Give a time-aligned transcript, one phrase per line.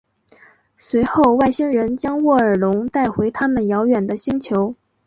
[0.79, 4.73] 随后外星人将沃尔隆带回他们遥远的星球。